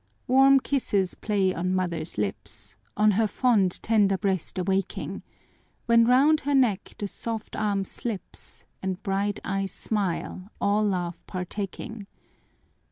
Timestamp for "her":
3.11-3.27, 6.39-6.55